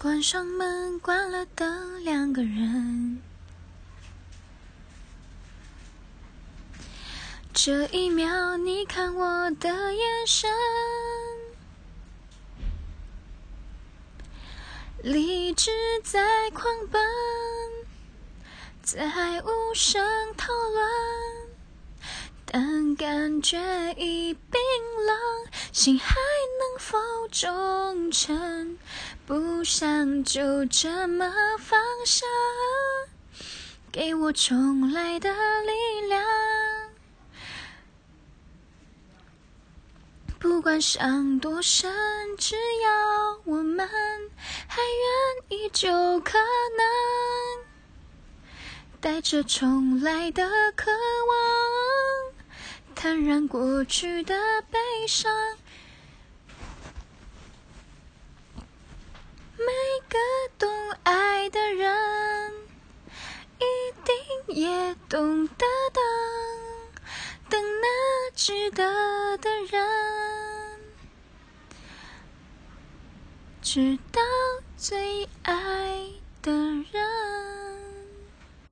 [0.00, 3.20] 关上门，关了灯，两个人。
[7.52, 10.48] 这一秒，你看我的眼神，
[15.02, 15.72] 理智
[16.04, 17.02] 在狂奔，
[18.80, 20.00] 在无声
[20.36, 20.86] 讨论，
[22.44, 23.58] 但感觉
[23.96, 24.60] 已冰
[25.04, 25.18] 冷，
[25.72, 26.27] 心还能否
[27.30, 28.78] 忠诚？
[29.26, 32.24] 不想就这么放下，
[33.92, 35.30] 给我重来的
[35.62, 36.24] 力量。
[40.38, 41.92] 不管伤多深，
[42.38, 43.86] 只要我们
[44.66, 44.80] 还
[45.50, 47.66] 愿意，就可能
[49.00, 52.34] 带着重来的渴望，
[52.94, 54.34] 坦然过去的
[54.70, 55.30] 悲伤。
[64.58, 66.02] 也懂得等，
[67.48, 70.80] 等那值得的人，
[73.62, 74.20] 直到
[74.76, 76.08] 最爱。